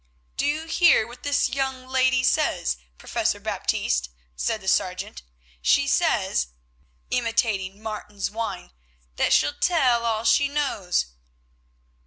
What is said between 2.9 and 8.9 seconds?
Professor Baptiste?" said the sergeant. "She says" (imitating Martin's whine)